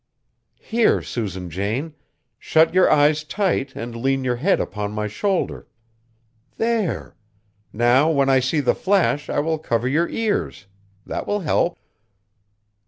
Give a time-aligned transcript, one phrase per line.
[0.59, 1.93] "Here, Susan Jane.
[2.39, 5.67] Shut your eyes tight and lean your head upon my shoulder.
[6.57, 7.15] There!
[7.71, 10.65] Now when I see the flash I will cover your ears.
[11.05, 11.77] That will help."